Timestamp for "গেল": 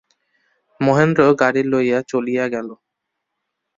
2.53-2.69